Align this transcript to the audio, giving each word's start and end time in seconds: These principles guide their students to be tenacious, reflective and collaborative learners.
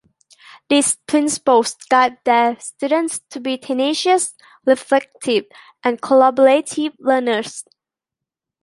These 0.67 0.95
principles 1.05 1.75
guide 1.87 2.17
their 2.25 2.59
students 2.59 3.19
to 3.29 3.39
be 3.39 3.59
tenacious, 3.59 4.33
reflective 4.65 5.45
and 5.83 6.01
collaborative 6.01 6.95
learners. 6.97 7.63